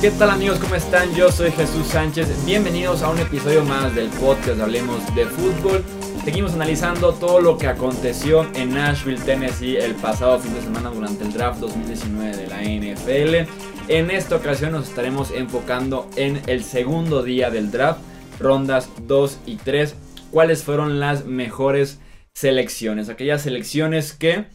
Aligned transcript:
¿Qué 0.00 0.10
tal 0.10 0.30
amigos? 0.30 0.58
¿Cómo 0.58 0.76
están? 0.76 1.14
Yo 1.14 1.30
soy 1.30 1.50
Jesús 1.50 1.88
Sánchez. 1.88 2.46
Bienvenidos 2.46 3.02
a 3.02 3.10
un 3.10 3.18
episodio 3.18 3.62
más 3.66 3.94
del 3.94 4.08
podcast 4.08 4.58
Hablemos 4.58 5.14
de 5.14 5.26
Fútbol. 5.26 5.84
Seguimos 6.24 6.54
analizando 6.54 7.12
todo 7.12 7.38
lo 7.42 7.58
que 7.58 7.66
aconteció 7.66 8.46
en 8.54 8.72
Nashville, 8.72 9.20
Tennessee 9.20 9.76
el 9.76 9.94
pasado 9.96 10.38
fin 10.38 10.54
de 10.54 10.62
semana 10.62 10.88
durante 10.88 11.24
el 11.24 11.34
draft 11.34 11.60
2019 11.60 12.34
de 12.34 12.46
la 12.46 12.62
NFL. 12.62 13.50
En 13.88 14.10
esta 14.10 14.36
ocasión 14.36 14.72
nos 14.72 14.88
estaremos 14.88 15.32
enfocando 15.32 16.08
en 16.16 16.40
el 16.46 16.64
segundo 16.64 17.22
día 17.22 17.50
del 17.50 17.70
draft, 17.70 18.00
rondas 18.38 18.88
2 19.02 19.40
y 19.44 19.56
3. 19.56 19.96
¿Cuáles 20.30 20.64
fueron 20.64 20.98
las 20.98 21.26
mejores 21.26 22.00
selecciones? 22.32 23.10
Aquellas 23.10 23.42
selecciones 23.42 24.14
que 24.14 24.46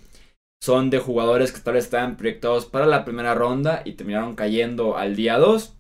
son 0.65 0.89
de 0.89 0.97
jugadores 0.97 1.51
que 1.51 1.59
tal 1.59 1.75
vez 1.75 1.83
estaban 1.83 2.17
proyectados 2.17 2.65
para 2.65 2.87
la 2.87 3.05
primera 3.05 3.35
ronda 3.35 3.83
y 3.85 3.91
terminaron 3.91 4.35
cayendo 4.35 4.97
al 4.97 5.15
día 5.15 5.37
2. 5.37 5.75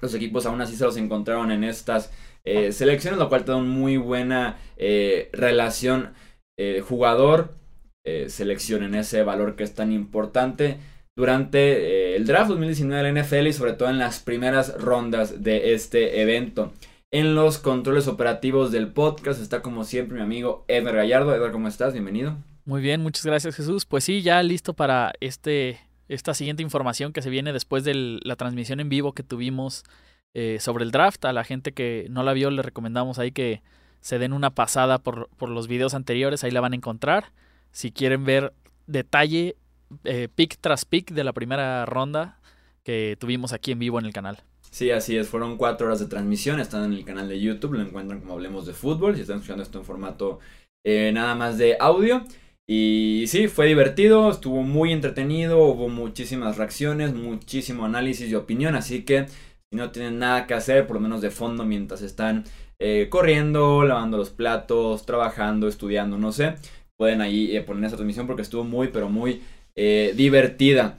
Los 0.00 0.14
equipos 0.14 0.46
aún 0.46 0.60
así 0.60 0.76
se 0.76 0.84
los 0.84 0.96
encontraron 0.96 1.50
en 1.50 1.64
estas 1.64 2.12
eh, 2.44 2.70
selecciones, 2.70 3.18
lo 3.18 3.28
cual 3.28 3.44
da 3.44 3.56
una 3.56 3.68
muy 3.68 3.96
buena 3.96 4.56
eh, 4.76 5.30
relación 5.32 6.12
eh, 6.56 6.80
jugador-selección 6.80 8.84
en 8.84 8.94
ese 8.94 9.24
valor 9.24 9.56
que 9.56 9.64
es 9.64 9.74
tan 9.74 9.90
importante 9.90 10.78
durante 11.18 12.14
el 12.14 12.24
draft 12.24 12.50
2019 12.50 13.02
de 13.02 13.12
la 13.12 13.20
NFL 13.20 13.48
y 13.48 13.52
sobre 13.52 13.72
todo 13.72 13.90
en 13.90 13.98
las 13.98 14.20
primeras 14.20 14.80
rondas 14.80 15.42
de 15.42 15.74
este 15.74 16.22
evento. 16.22 16.72
En 17.12 17.34
los 17.34 17.58
controles 17.58 18.06
operativos 18.06 18.70
del 18.70 18.92
podcast 18.92 19.42
está 19.42 19.60
como 19.60 19.82
siempre 19.82 20.18
mi 20.18 20.22
amigo 20.22 20.64
Edgar 20.68 20.94
Gallardo. 20.94 21.34
Edgar, 21.34 21.50
¿cómo 21.50 21.66
estás? 21.66 21.94
Bienvenido. 21.94 22.36
Muy 22.64 22.80
bien, 22.80 23.02
muchas 23.02 23.26
gracias 23.26 23.56
Jesús. 23.56 23.84
Pues 23.84 24.04
sí, 24.04 24.22
ya 24.22 24.42
listo 24.42 24.72
para 24.72 25.12
este, 25.20 25.80
esta 26.08 26.32
siguiente 26.32 26.62
información 26.62 27.12
que 27.12 27.20
se 27.20 27.28
viene 27.30 27.52
después 27.52 27.84
de 27.84 28.20
la 28.22 28.36
transmisión 28.36 28.80
en 28.80 28.88
vivo 28.88 29.12
que 29.12 29.22
tuvimos 29.22 29.84
eh, 30.32 30.58
sobre 30.60 30.84
el 30.84 30.90
draft. 30.90 31.24
A 31.26 31.32
la 31.32 31.44
gente 31.44 31.72
que 31.72 32.06
no 32.10 32.22
la 32.22 32.32
vio 32.32 32.50
le 32.50 32.62
recomendamos 32.62 33.18
ahí 33.18 33.32
que 33.32 33.62
se 34.00 34.18
den 34.18 34.32
una 34.32 34.50
pasada 34.50 34.98
por, 34.98 35.28
por 35.36 35.50
los 35.50 35.68
videos 35.68 35.94
anteriores, 35.94 36.42
ahí 36.42 36.50
la 36.50 36.60
van 36.60 36.72
a 36.72 36.76
encontrar. 36.76 37.32
Si 37.70 37.92
quieren 37.92 38.24
ver 38.24 38.54
detalle, 38.86 39.56
eh, 40.04 40.28
pick 40.34 40.56
tras 40.60 40.84
pick 40.84 41.12
de 41.12 41.24
la 41.24 41.32
primera 41.32 41.84
ronda 41.86 42.40
que 42.82 43.16
tuvimos 43.18 43.52
aquí 43.52 43.72
en 43.72 43.78
vivo 43.78 43.98
en 43.98 44.06
el 44.06 44.12
canal. 44.12 44.42
Sí, 44.70 44.90
así 44.90 45.16
es, 45.16 45.28
fueron 45.28 45.56
cuatro 45.56 45.86
horas 45.86 46.00
de 46.00 46.06
transmisión, 46.06 46.60
están 46.60 46.84
en 46.84 46.92
el 46.94 47.04
canal 47.04 47.28
de 47.28 47.40
YouTube, 47.40 47.74
lo 47.74 47.82
encuentran 47.82 48.20
como 48.20 48.32
Hablemos 48.32 48.66
de 48.66 48.72
Fútbol, 48.72 49.14
si 49.14 49.22
están 49.22 49.36
escuchando 49.36 49.62
esto 49.62 49.78
en 49.78 49.84
formato 49.84 50.40
eh, 50.82 51.12
nada 51.12 51.34
más 51.34 51.58
de 51.58 51.76
audio. 51.78 52.24
Y 52.66 53.24
sí, 53.26 53.48
fue 53.48 53.66
divertido, 53.66 54.30
estuvo 54.30 54.62
muy 54.62 54.92
entretenido, 54.92 55.58
hubo 55.58 55.88
muchísimas 55.88 56.56
reacciones, 56.56 57.12
muchísimo 57.12 57.84
análisis 57.84 58.30
y 58.30 58.34
opinión, 58.34 58.74
así 58.74 59.04
que 59.04 59.26
si 59.28 59.76
no 59.76 59.90
tienen 59.90 60.18
nada 60.18 60.46
que 60.46 60.54
hacer, 60.54 60.86
por 60.86 60.96
lo 60.96 61.00
menos 61.00 61.20
de 61.20 61.30
fondo 61.30 61.64
mientras 61.64 62.00
están 62.00 62.44
eh, 62.78 63.08
corriendo, 63.10 63.84
lavando 63.84 64.16
los 64.16 64.30
platos, 64.30 65.04
trabajando, 65.04 65.68
estudiando, 65.68 66.18
no 66.18 66.32
sé, 66.32 66.54
pueden 66.96 67.20
ahí 67.20 67.54
eh, 67.54 67.60
poner 67.60 67.84
esa 67.84 67.96
transmisión 67.96 68.26
porque 68.26 68.42
estuvo 68.42 68.64
muy, 68.64 68.88
pero 68.88 69.08
muy 69.08 69.42
eh, 69.74 70.12
divertida. 70.16 70.96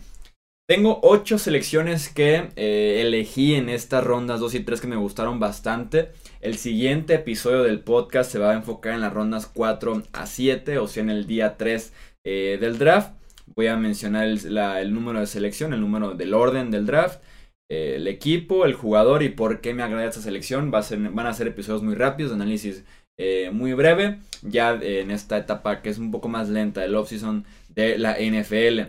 Tengo 0.67 0.99
ocho 1.03 1.37
selecciones 1.37 2.09
que 2.09 2.49
elegí 2.55 3.53
en 3.53 3.69
estas 3.69 4.03
rondas 4.03 4.39
2 4.39 4.55
y 4.55 4.59
3 4.61 4.81
que 4.81 4.87
me 4.87 4.95
gustaron 4.95 5.39
bastante. 5.39 6.11
El 6.45 6.59
siguiente 6.59 7.15
episodio 7.15 7.63
del 7.63 7.79
podcast 7.79 8.31
se 8.31 8.37
va 8.37 8.51
a 8.51 8.53
enfocar 8.53 8.93
en 8.93 9.01
las 9.01 9.11
rondas 9.11 9.47
4 9.47 10.03
a 10.13 10.27
7, 10.27 10.77
o 10.77 10.87
sea, 10.87 11.01
en 11.01 11.09
el 11.09 11.25
día 11.25 11.57
3 11.57 11.91
eh, 12.23 12.59
del 12.61 12.77
draft. 12.77 13.13
Voy 13.55 13.65
a 13.65 13.77
mencionar 13.77 14.27
el, 14.27 14.93
número 14.93 15.19
de 15.21 15.25
selección, 15.25 15.73
el 15.73 15.81
número 15.81 16.13
del 16.13 16.35
orden 16.35 16.69
del 16.69 16.85
draft, 16.85 17.19
eh, 17.67 17.95
el 17.95 18.07
equipo, 18.07 18.65
el 18.65 18.75
jugador 18.75 19.23
y 19.23 19.29
por 19.29 19.59
qué 19.59 19.73
me 19.73 19.81
agrada 19.81 20.05
esta 20.05 20.21
selección. 20.21 20.69
Van 20.69 21.25
a 21.25 21.33
ser 21.33 21.47
episodios 21.47 21.81
muy 21.81 21.95
rápidos, 21.95 22.31
análisis 22.31 22.85
eh, 23.17 23.49
muy 23.51 23.73
breve, 23.73 24.19
ya 24.43 24.73
en 24.79 25.09
esta 25.09 25.39
etapa 25.39 25.81
que 25.81 25.89
es 25.89 25.97
un 25.97 26.11
poco 26.11 26.29
más 26.29 26.47
lenta 26.49 26.81
del 26.81 26.93
offseason 26.93 27.43
de 27.69 27.97
la 27.97 28.17
NFL. 28.19 28.81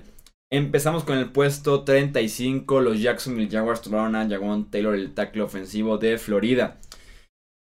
Empezamos 0.52 1.04
con 1.04 1.16
el 1.16 1.32
puesto 1.32 1.84
35. 1.84 2.82
Los 2.82 3.00
Jacksonville 3.00 3.50
Jaguars 3.50 3.80
tomaron 3.80 4.14
a 4.14 4.28
Jaguan 4.28 4.70
Taylor, 4.70 4.94
el 4.94 5.14
tackle 5.14 5.40
ofensivo 5.40 5.96
de 5.96 6.18
Florida. 6.18 6.76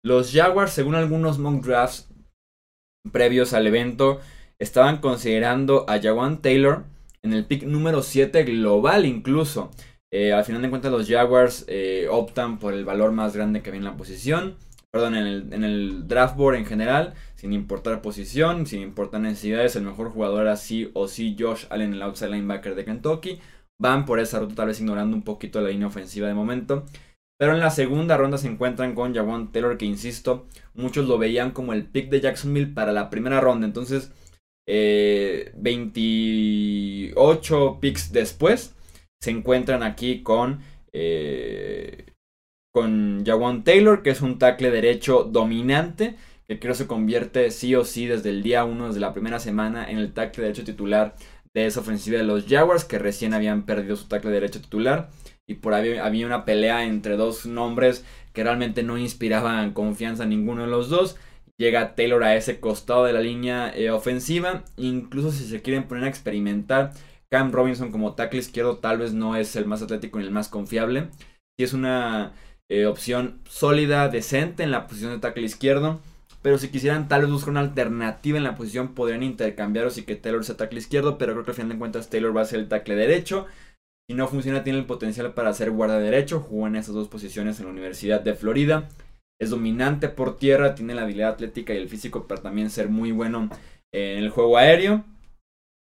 Los 0.05 0.33
Jaguars, 0.33 0.73
según 0.73 0.97
algunos 0.97 1.39
mock 1.39 1.65
drafts 1.65 2.11
previos 3.11 3.55
al 3.55 3.67
evento, 3.67 4.21
estaban 4.59 4.99
considerando 4.99 5.87
a 5.89 5.99
Jaguan 5.99 6.43
Taylor 6.43 6.85
en 7.23 7.33
el 7.33 7.47
pick 7.47 7.63
número 7.63 8.03
7 8.03 8.45
global 8.45 9.07
incluso. 9.07 9.71
Eh, 10.13 10.35
al 10.35 10.45
final 10.45 10.61
de 10.61 10.69
cuentas 10.69 10.93
los 10.93 11.09
Jaguars 11.09 11.65
eh, 11.69 12.07
optan 12.11 12.59
por 12.59 12.75
el 12.75 12.85
valor 12.85 13.13
más 13.13 13.35
grande 13.35 13.63
que 13.63 13.71
había 13.71 13.79
en 13.79 13.87
la 13.87 13.97
posición. 13.97 14.57
Perdón, 14.91 15.15
en 15.15 15.27
el, 15.27 15.53
en 15.55 15.65
el, 15.65 16.07
draft 16.07 16.37
board 16.37 16.57
en 16.57 16.67
general, 16.67 17.15
sin 17.35 17.55
importar 17.55 18.03
posición, 18.03 18.67
sin 18.67 18.83
importar 18.83 19.23
necesidades, 19.23 19.75
el 19.75 19.85
mejor 19.85 20.11
jugador 20.11 20.43
era 20.43 20.57
sí 20.57 20.91
o 20.93 21.09
sí 21.09 21.35
Josh 21.37 21.65
Allen, 21.71 21.95
el 21.95 22.03
outside 22.03 22.31
linebacker 22.31 22.75
de 22.75 22.85
Kentucky. 22.85 23.41
Van 23.81 24.05
por 24.05 24.21
esa 24.21 24.39
ruta, 24.39 24.55
tal 24.55 24.67
vez 24.67 24.81
ignorando 24.81 25.17
un 25.17 25.23
poquito 25.23 25.63
la 25.63 25.71
línea 25.71 25.89
ofensiva 25.89 26.29
de 26.29 26.35
momento. 26.35 26.85
Pero 27.39 27.53
en 27.53 27.61
la 27.61 27.71
segunda 27.71 28.17
ronda 28.17 28.39
se 28.39 28.49
encuentran 28.49 28.95
con 28.95 29.15
Jawan 29.15 29.51
Taylor, 29.51 29.77
que 29.77 29.87
insisto, 29.87 30.47
muchos 30.75 31.09
lo 31.09 31.19
veían 31.19 31.51
como 31.51 31.73
el 31.73 31.87
pick 31.87 32.09
de 32.09 32.21
Jacksonville 32.21 32.73
para 32.73 32.93
la 32.93 33.11
primera 33.11 33.41
ronda. 33.41 33.67
Entonces, 33.67 34.13
28 34.67 37.15
eh, 37.17 37.79
picks 37.81 38.13
después, 38.13 38.77
se 39.21 39.31
encuentran 39.31 39.83
aquí 39.83 40.23
con, 40.23 40.61
eh, 40.93 42.13
con 42.73 43.25
Jawan 43.27 43.65
Taylor, 43.65 44.03
que 44.03 44.11
es 44.11 44.23
un 44.23 44.39
tackle 44.39 44.71
derecho 44.71 45.25
dominante, 45.25 46.17
que 46.47 46.61
creo 46.61 46.75
se 46.75 46.87
convierte 46.87 47.51
sí 47.51 47.75
o 47.75 47.85
sí 47.85 48.07
desde 48.07 48.31
el 48.31 48.43
día 48.43 48.65
1, 48.65 48.89
desde 48.89 49.01
la 49.01 49.13
primera 49.13 49.41
semana, 49.41 49.91
en 49.91 49.99
el 49.99 50.13
tackle 50.13 50.45
derecho 50.45 50.65
titular 50.65 51.17
de 51.53 51.67
esa 51.67 51.81
ofensiva 51.81 52.19
de 52.19 52.25
los 52.25 52.47
Jaguars, 52.47 52.85
que 52.85 52.99
recién 52.99 53.35
habían 53.35 53.65
perdido 53.65 53.97
su 53.97 54.09
tackle 54.09 54.31
derecho 54.31 54.61
titular 54.61 55.11
y 55.47 55.55
por 55.55 55.75
ahí 55.75 55.97
había 55.99 56.27
una 56.27 56.45
pelea 56.45 56.85
entre 56.85 57.17
dos 57.17 57.47
nombres 57.47 58.05
que 58.33 58.43
realmente 58.43 58.83
no 58.83 58.99
inspiraban 58.99 59.73
confianza 59.73 60.25
a 60.25 60.27
ninguno 60.27 60.63
de 60.63 60.69
los 60.69 60.89
dos. 60.89 61.17
Llega 61.57 61.95
Taylor 61.95 62.25
a 62.25 62.35
ese 62.35 62.59
costado 62.59 63.05
de 63.05 63.13
la 63.13 63.21
línea 63.21 63.73
eh, 63.77 63.91
ofensiva. 63.91 64.65
Incluso 64.77 65.31
si 65.31 65.45
se 65.45 65.63
quieren 65.63 65.85
poner 65.85 66.05
a 66.05 66.09
experimentar, 66.09 66.93
Cam 67.31 67.53
Robinson 67.53 67.93
como 67.93 68.15
tackle 68.15 68.41
izquierdo 68.41 68.79
tal 68.79 68.99
vez 68.99 69.13
no 69.13 69.37
es 69.37 69.55
el 69.57 69.67
más 69.67 69.83
atlético 69.83 70.19
ni 70.19 70.25
el 70.25 70.31
más 70.31 70.49
confiable. 70.49 71.09
Si 71.57 71.65
es 71.65 71.73
una 71.73 72.33
eh, 72.69 72.87
opción 72.87 73.41
sólida, 73.49 74.09
decente 74.09 74.63
en 74.65 74.71
la 74.73 74.87
posición 74.89 75.13
de 75.13 75.19
tackle 75.19 75.45
izquierdo. 75.45 76.01
Pero 76.43 76.59
si 76.59 76.69
quisieran 76.69 77.09
tal 77.09 77.23
vez 77.23 77.31
buscar 77.31 77.51
una 77.51 77.61
alternativa 77.61 78.37
en 78.37 78.45
la 78.45 78.55
posición, 78.55 78.95
podrían 78.95 79.23
intercambiarlos 79.23 79.97
y 79.97 80.05
que 80.05 80.17
Taylor 80.17 80.45
sea 80.45 80.57
tackle 80.57 80.79
izquierdo. 80.81 81.19
Pero 81.19 81.33
creo 81.33 81.45
que 81.45 81.53
al 81.53 81.57
final 81.57 81.71
de 81.71 81.79
cuentas 81.79 82.11
Taylor 82.11 82.37
va 82.37 82.43
a 82.43 82.47
ser 82.47 82.61
el 82.61 82.69
tackle 82.69 82.97
derecho. 82.97 83.47
Si 84.09 84.15
no 84.15 84.29
funciona, 84.29 84.63
tiene 84.63 84.79
el 84.79 84.87
potencial 84.87 85.33
para 85.33 85.55
ser 85.55 85.71
guarda 85.71 85.99
derecho. 85.99 86.41
Jugó 86.41 86.67
en 86.67 86.77
esas 86.77 86.95
dos 86.95 87.09
posiciones 87.09 87.59
en 87.59 87.67
la 87.67 87.73
Universidad 87.73 88.21
de 88.21 88.35
Florida. 88.35 88.89
Es 89.41 89.51
dominante 89.51 90.09
por 90.09 90.37
tierra, 90.37 90.75
tiene 90.75 90.95
la 90.95 91.03
habilidad 91.03 91.31
atlética 91.31 91.73
y 91.73 91.79
el 91.79 91.89
físico 91.89 92.27
para 92.27 92.43
también 92.43 92.71
ser 92.71 92.89
muy 92.89 93.13
bueno 93.13 93.49
en 93.93 94.19
el 94.19 94.31
juego 94.31 94.59
aéreo. 94.59 95.05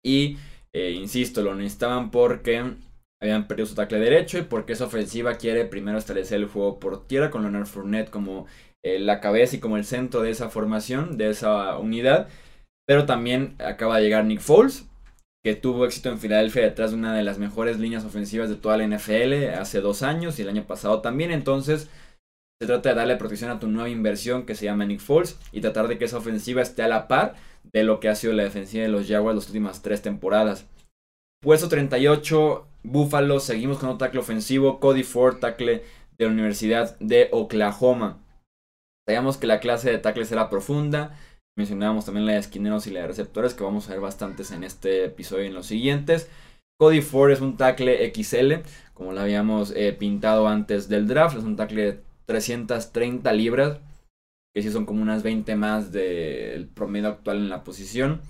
Y, 0.06 0.38
eh, 0.74 0.92
insisto, 0.92 1.42
lo 1.42 1.56
necesitaban 1.56 2.12
porque 2.12 2.74
habían 3.22 3.48
perdido 3.48 3.68
su 3.68 3.76
tackle 3.76 4.00
derecho 4.00 4.38
y 4.38 4.44
porque 4.44 4.74
esa 4.74 4.86
ofensiva 4.86 5.36
quiere 5.36 5.66
primero 5.66 5.98
establecer 5.98 6.40
el 6.40 6.48
juego 6.48 6.80
por 6.80 7.08
tierra 7.08 7.30
con 7.30 7.42
Leonard 7.42 7.66
Fournette 7.66 8.10
como 8.10 8.48
eh, 8.84 9.00
la 9.00 9.20
cabeza 9.20 9.58
y 9.58 9.60
como 9.60 9.78
el 9.78 9.84
centro 9.84 10.22
de 10.22 10.32
esa 10.32 10.50
formación, 10.50 11.18
de 11.18 11.30
esa 11.30 11.78
unidad. 11.78 12.30
Pero 12.88 13.06
también 13.06 13.56
acaba 13.60 13.98
de 13.98 14.04
llegar 14.04 14.26
Nick 14.26 14.42
Foles, 14.42 14.89
que 15.44 15.56
tuvo 15.56 15.86
éxito 15.86 16.10
en 16.10 16.20
Filadelfia 16.20 16.64
detrás 16.64 16.92
de 16.92 16.98
una 16.98 17.16
de 17.16 17.24
las 17.24 17.38
mejores 17.38 17.80
líneas 17.80 18.04
ofensivas 18.04 18.50
de 18.50 18.56
toda 18.56 18.78
la 18.78 18.88
NFL 18.88 19.58
hace 19.58 19.80
dos 19.80 20.04
años 20.04 20.38
y 20.38 20.42
el 20.42 20.50
año 20.50 20.66
pasado 20.66 21.02
también. 21.02 21.32
Entonces, 21.32 21.90
se 22.62 22.68
trata 22.68 22.90
de 22.90 22.96
darle 22.96 23.16
protección 23.16 23.52
a 23.52 23.60
tu 23.60 23.68
nueva 23.68 23.90
inversión 23.90 24.46
que 24.46 24.56
se 24.56 24.66
llama 24.66 24.86
Nick 24.86 25.00
Foles 25.00 25.40
y 25.54 25.62
tratar 25.62 25.88
de 25.88 25.98
que 25.98 26.06
esa 26.06 26.18
ofensiva 26.18 26.62
esté 26.62 26.84
a 26.84 26.90
la 26.90 27.08
par 27.08 27.36
de 27.72 27.84
lo 27.84 28.00
que 28.00 28.10
ha 28.10 28.16
sido 28.16 28.34
la 28.34 28.44
defensiva 28.44 28.84
de 28.84 28.90
los 28.90 29.08
Jaguars 29.08 29.36
las 29.36 29.48
últimas 29.48 29.82
tres 29.82 30.02
temporadas. 30.02 30.66
Puesto 31.42 31.70
38, 31.70 32.68
Buffalo, 32.84 33.40
seguimos 33.40 33.78
con 33.78 33.90
otro 33.90 34.00
tackle 34.00 34.20
ofensivo, 34.20 34.82
Cody 34.82 35.04
Ford, 35.04 35.40
tackle 35.40 35.84
de 36.18 36.26
la 36.26 36.32
Universidad 36.32 37.00
de 37.00 37.30
Oklahoma. 37.32 38.22
Sabíamos 39.08 39.38
que 39.38 39.48
la 39.48 39.62
clase 39.62 39.90
de 39.90 40.00
tackles 40.00 40.32
era 40.34 40.50
profunda, 40.50 41.18
Mencionábamos 41.60 42.06
también 42.06 42.26
la 42.26 42.32
de 42.32 42.40
esquineros 42.40 42.88
y 42.88 42.92
la 42.92 43.02
de 43.02 43.08
receptores, 43.08 43.54
que 43.54 43.66
vamos 43.66 43.90
a 43.90 43.92
ver 43.92 44.00
bastantes 44.00 44.52
en 44.52 44.64
este 44.64 45.04
episodio 45.04 45.44
y 45.44 45.48
en 45.48 45.54
los 45.54 45.66
siguientes. 45.66 46.30
Cody 46.80 47.02
Ford 47.02 47.32
es 47.32 47.42
un 47.42 47.58
tackle 47.58 48.14
XL, 48.14 48.66
como 48.94 49.12
lo 49.12 49.20
habíamos 49.20 49.74
eh, 49.76 49.92
pintado 49.92 50.48
antes 50.48 50.88
del 50.88 51.06
draft. 51.06 51.38
Es 51.38 51.44
un 51.44 51.58
tackle 51.58 51.84
de 51.84 52.00
330 52.28 53.34
libras, 53.34 53.80
que 54.56 54.62
sí 54.62 54.72
son 54.72 54.86
como 54.86 55.02
unas 55.02 55.22
20 55.22 55.54
más 55.58 55.92
del 55.92 56.70
promedio 56.70 57.10
actual 57.10 57.40
en 57.40 57.50
la 57.50 57.66
posición. 57.66 58.22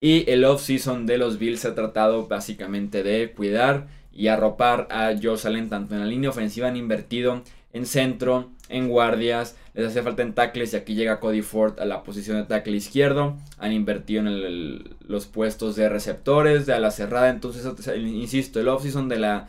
Y 0.00 0.30
el 0.30 0.44
off-season 0.44 1.04
de 1.04 1.18
los 1.18 1.40
Bills 1.40 1.58
se 1.58 1.66
ha 1.66 1.74
tratado 1.74 2.28
básicamente 2.28 3.02
de 3.02 3.32
cuidar 3.32 3.88
y 4.12 4.28
arropar 4.28 4.86
a 4.92 5.14
Josh 5.20 5.48
Allen 5.48 5.68
tanto 5.68 5.94
en 5.94 6.00
la 6.00 6.06
línea 6.06 6.30
ofensiva 6.30 6.68
han 6.68 6.76
invertido 6.76 7.42
en 7.72 7.86
centro, 7.86 8.50
en 8.68 8.88
guardias, 8.88 9.56
les 9.74 9.86
hace 9.86 10.02
falta 10.02 10.22
en 10.22 10.34
tackles 10.34 10.72
y 10.72 10.76
aquí 10.76 10.94
llega 10.94 11.20
Cody 11.20 11.42
Ford 11.42 11.78
a 11.78 11.84
la 11.84 12.02
posición 12.02 12.36
de 12.36 12.44
tackle 12.44 12.76
izquierdo, 12.76 13.36
han 13.58 13.72
invertido 13.72 14.22
en 14.26 14.96
los 15.06 15.26
puestos 15.26 15.76
de 15.76 15.88
receptores, 15.88 16.66
de 16.66 16.74
ala 16.74 16.90
cerrada, 16.90 17.30
entonces 17.30 17.64
insisto, 17.96 18.60
el 18.60 18.68
offseason 18.68 19.08
de 19.08 19.44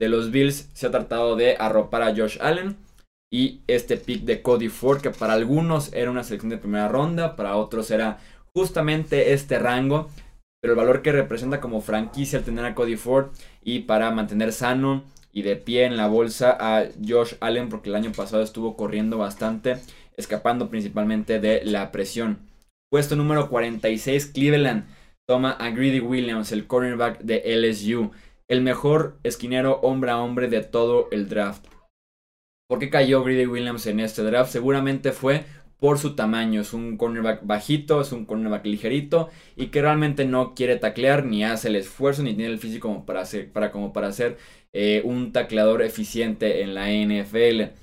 de 0.00 0.08
los 0.08 0.30
Bills 0.30 0.70
se 0.72 0.86
ha 0.86 0.90
tratado 0.90 1.36
de 1.36 1.56
arropar 1.58 2.02
a 2.02 2.14
Josh 2.16 2.38
Allen 2.40 2.76
y 3.30 3.60
este 3.66 3.96
pick 3.96 4.22
de 4.22 4.42
Cody 4.42 4.68
Ford 4.68 5.00
que 5.00 5.10
para 5.10 5.34
algunos 5.34 5.92
era 5.92 6.10
una 6.10 6.24
selección 6.24 6.50
de 6.50 6.58
primera 6.58 6.88
ronda, 6.88 7.36
para 7.36 7.56
otros 7.56 7.90
era 7.90 8.18
justamente 8.54 9.32
este 9.32 9.58
rango, 9.58 10.08
pero 10.60 10.72
el 10.72 10.78
valor 10.78 11.02
que 11.02 11.12
representa 11.12 11.60
como 11.60 11.80
franquicia 11.80 12.38
al 12.38 12.44
tener 12.44 12.64
a 12.64 12.74
Cody 12.74 12.96
Ford 12.96 13.28
y 13.62 13.80
para 13.80 14.10
mantener 14.10 14.52
sano 14.52 15.04
y 15.32 15.42
de 15.42 15.56
pie 15.56 15.84
en 15.84 15.96
la 15.96 16.08
bolsa 16.08 16.56
a 16.58 16.86
Josh 17.06 17.34
Allen 17.40 17.68
porque 17.68 17.90
el 17.90 17.96
año 17.96 18.12
pasado 18.12 18.42
estuvo 18.42 18.76
corriendo 18.76 19.18
bastante, 19.18 19.76
escapando 20.16 20.68
principalmente 20.68 21.40
de 21.40 21.64
la 21.64 21.92
presión. 21.92 22.38
Puesto 22.90 23.14
número 23.16 23.48
46, 23.48 24.26
Cleveland 24.26 24.86
toma 25.28 25.52
a 25.52 25.70
Greedy 25.70 26.00
Williams, 26.00 26.50
el 26.50 26.66
cornerback 26.66 27.20
de 27.20 27.42
LSU, 27.56 28.10
el 28.48 28.62
mejor 28.62 29.18
esquinero 29.22 29.78
hombre 29.82 30.10
a 30.10 30.18
hombre 30.18 30.48
de 30.48 30.62
todo 30.62 31.08
el 31.12 31.28
draft. 31.28 31.66
¿Por 32.68 32.80
qué 32.80 32.90
cayó 32.90 33.22
Greedy 33.22 33.46
Williams 33.46 33.86
en 33.86 34.00
este 34.00 34.22
draft? 34.22 34.50
Seguramente 34.50 35.12
fue 35.12 35.44
por 35.80 35.98
su 35.98 36.14
tamaño. 36.14 36.60
Es 36.60 36.72
un 36.72 36.96
cornerback 36.96 37.40
bajito, 37.44 38.00
es 38.00 38.12
un 38.12 38.26
cornerback 38.26 38.64
ligerito 38.66 39.30
y 39.56 39.66
que 39.68 39.82
realmente 39.82 40.24
no 40.24 40.54
quiere 40.54 40.76
taclear 40.76 41.24
ni 41.24 41.42
hace 41.42 41.68
el 41.68 41.76
esfuerzo 41.76 42.22
ni 42.22 42.34
tiene 42.34 42.52
el 42.52 42.58
físico 42.58 42.88
como 42.88 43.06
para, 43.06 43.22
hacer, 43.22 43.50
para, 43.50 43.72
como 43.72 43.92
para 43.92 44.12
ser 44.12 44.38
eh, 44.72 45.02
un 45.04 45.32
tacleador 45.32 45.82
eficiente 45.82 46.62
en 46.62 46.74
la 46.74 46.90
NFL. 46.90 47.74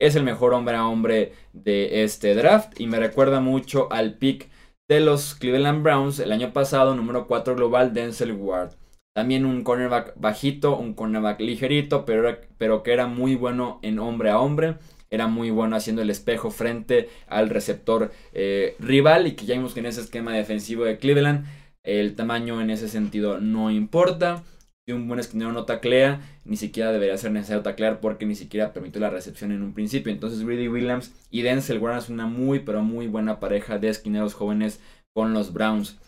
Es 0.00 0.14
el 0.14 0.22
mejor 0.22 0.54
hombre 0.54 0.76
a 0.76 0.86
hombre 0.86 1.32
de 1.52 2.04
este 2.04 2.34
draft 2.36 2.78
y 2.80 2.86
me 2.86 3.00
recuerda 3.00 3.40
mucho 3.40 3.92
al 3.92 4.14
pick 4.14 4.48
de 4.88 5.00
los 5.00 5.34
Cleveland 5.34 5.82
Browns 5.82 6.20
el 6.20 6.30
año 6.30 6.52
pasado, 6.52 6.94
número 6.94 7.26
4 7.26 7.56
global, 7.56 7.92
Denzel 7.92 8.32
Ward. 8.32 8.74
También 9.14 9.44
un 9.44 9.64
cornerback 9.64 10.12
bajito, 10.14 10.76
un 10.76 10.94
cornerback 10.94 11.40
ligerito, 11.40 12.04
pero, 12.04 12.38
pero 12.56 12.84
que 12.84 12.92
era 12.92 13.08
muy 13.08 13.34
bueno 13.34 13.80
en 13.82 13.98
hombre 13.98 14.30
a 14.30 14.38
hombre 14.38 14.76
era 15.10 15.26
muy 15.26 15.50
bueno 15.50 15.76
haciendo 15.76 16.02
el 16.02 16.10
espejo 16.10 16.50
frente 16.50 17.08
al 17.26 17.48
receptor 17.48 18.12
eh, 18.32 18.76
rival 18.78 19.26
y 19.26 19.32
que 19.32 19.46
ya 19.46 19.54
vimos 19.54 19.74
que 19.74 19.80
en 19.80 19.86
ese 19.86 20.00
esquema 20.00 20.34
defensivo 20.34 20.84
de 20.84 20.98
Cleveland 20.98 21.46
el 21.82 22.14
tamaño 22.14 22.60
en 22.60 22.70
ese 22.70 22.88
sentido 22.88 23.40
no 23.40 23.70
importa. 23.70 24.44
Si 24.86 24.92
un 24.92 25.06
buen 25.06 25.20
esquinero 25.20 25.52
no 25.52 25.64
taclea, 25.64 26.20
ni 26.44 26.56
siquiera 26.56 26.92
debería 26.92 27.16
ser 27.18 27.30
necesario 27.30 27.62
taclear 27.62 28.00
porque 28.00 28.24
ni 28.24 28.34
siquiera 28.34 28.72
permitió 28.72 29.00
la 29.00 29.10
recepción 29.10 29.52
en 29.52 29.62
un 29.62 29.74
principio. 29.74 30.12
Entonces 30.12 30.44
Greedy 30.44 30.68
Williams 30.68 31.14
y 31.30 31.42
Denzel 31.42 31.78
Ward 31.78 31.98
es 31.98 32.08
una 32.08 32.26
muy 32.26 32.60
pero 32.60 32.82
muy 32.82 33.06
buena 33.06 33.38
pareja 33.38 33.78
de 33.78 33.88
esquineros 33.88 34.34
jóvenes 34.34 34.80
con 35.14 35.34
los 35.34 35.52
Browns. 35.52 35.98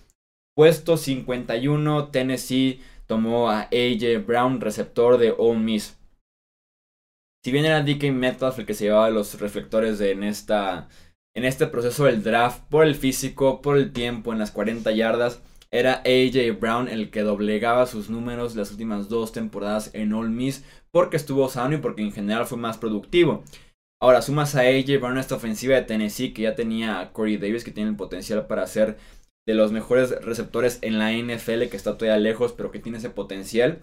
Puesto 0.54 0.96
51, 0.96 2.08
Tennessee 2.08 2.80
tomó 3.06 3.50
a 3.50 3.62
AJ 3.62 4.26
Brown, 4.26 4.60
receptor 4.60 5.18
de 5.18 5.34
Ole 5.36 5.58
Miss. 5.58 5.99
Si 7.42 7.52
bien 7.52 7.64
era 7.64 7.82
DK 7.82 8.12
Metcalf 8.12 8.58
el 8.58 8.66
que 8.66 8.74
se 8.74 8.84
llevaba 8.84 9.08
los 9.08 9.40
reflectores 9.40 10.00
en, 10.00 10.24
esta, 10.24 10.88
en 11.34 11.44
este 11.44 11.66
proceso 11.66 12.04
del 12.04 12.22
draft, 12.22 12.62
por 12.68 12.84
el 12.84 12.94
físico, 12.94 13.62
por 13.62 13.78
el 13.78 13.92
tiempo, 13.92 14.32
en 14.32 14.38
las 14.38 14.50
40 14.50 14.90
yardas, 14.92 15.42
era 15.72 16.02
AJ 16.04 16.58
Brown 16.60 16.88
el 16.88 17.10
que 17.10 17.22
doblegaba 17.22 17.86
sus 17.86 18.10
números 18.10 18.56
las 18.56 18.72
últimas 18.72 19.08
dos 19.08 19.32
temporadas 19.32 19.90
en 19.94 20.12
All 20.12 20.28
Miss 20.28 20.64
porque 20.90 21.16
estuvo 21.16 21.48
sano 21.48 21.76
y 21.76 21.78
porque 21.78 22.02
en 22.02 22.12
general 22.12 22.46
fue 22.46 22.58
más 22.58 22.76
productivo. 22.76 23.44
Ahora 24.02 24.20
sumas 24.20 24.56
a 24.56 24.60
AJ 24.60 24.98
Brown 25.00 25.16
a 25.16 25.20
esta 25.20 25.36
ofensiva 25.36 25.76
de 25.76 25.82
Tennessee 25.82 26.32
que 26.32 26.42
ya 26.42 26.54
tenía 26.56 27.00
a 27.00 27.12
Corey 27.12 27.36
Davis 27.36 27.64
que 27.64 27.70
tiene 27.70 27.90
el 27.90 27.96
potencial 27.96 28.46
para 28.46 28.66
ser 28.66 28.98
de 29.46 29.54
los 29.54 29.72
mejores 29.72 30.10
receptores 30.22 30.78
en 30.82 30.98
la 30.98 31.12
NFL 31.12 31.68
que 31.68 31.76
está 31.76 31.96
todavía 31.96 32.18
lejos 32.18 32.52
pero 32.52 32.70
que 32.70 32.80
tiene 32.80 32.98
ese 32.98 33.10
potencial. 33.10 33.78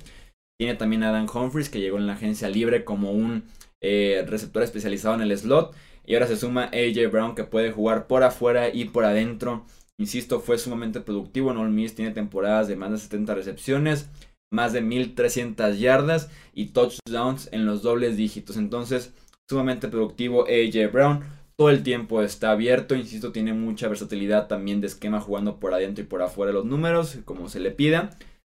Tiene 0.60 0.74
también 0.74 1.04
a 1.04 1.12
Dan 1.12 1.28
Humphries, 1.32 1.70
que 1.70 1.80
llegó 1.80 1.98
en 1.98 2.08
la 2.08 2.14
agencia 2.14 2.50
libre 2.50 2.84
como 2.84 3.12
un 3.12 3.44
eh, 3.80 4.26
receptor 4.28 4.64
especializado 4.64 5.14
en 5.14 5.22
el 5.22 5.38
slot. 5.38 5.76
Y 6.04 6.16
ahora 6.16 6.26
se 6.26 6.36
suma 6.38 6.72
AJ 6.74 7.12
Brown, 7.12 7.36
que 7.36 7.44
puede 7.44 7.72
jugar 7.72 8.08
por 8.08 8.24
afuera 8.24 8.70
y 8.74 8.86
por 8.86 9.06
adentro. 9.06 9.66
Insisto, 10.00 10.40
fue 10.40 10.58
sumamente 10.58 11.00
productivo 11.00 11.52
en 11.52 11.58
All 11.58 11.70
Miss. 11.70 11.94
Tiene 11.94 12.12
temporadas 12.12 12.68
de 12.68 12.76
más 12.76 12.92
de 12.92 12.98
70 12.98 13.36
recepciones, 13.36 14.10
más 14.52 14.74
de 14.74 14.82
1300 14.82 15.78
yardas 15.80 16.32
y 16.54 16.68
touchdowns 16.68 17.50
en 17.52 17.68
los 17.68 17.84
dobles 17.84 18.18
dígitos. 18.18 18.58
Entonces, 18.58 19.14
sumamente 19.48 19.90
productivo 19.90 20.46
AJ 20.46 20.92
Brown. 20.92 21.24
Todo 21.56 21.70
el 21.70 21.84
tiempo 21.84 22.22
está 22.22 22.52
abierto, 22.52 22.96
insisto, 22.96 23.32
tiene 23.32 23.52
mucha 23.54 23.88
versatilidad 23.88 24.48
también 24.48 24.80
de 24.80 24.88
esquema 24.88 25.20
jugando 25.20 25.60
por 25.60 25.74
adentro 25.74 26.04
y 26.04 26.08
por 26.08 26.22
afuera 26.22 26.52
los 26.52 26.66
números, 26.66 27.18
como 27.26 27.50
se 27.50 27.60
le 27.60 27.72
pida 27.72 28.12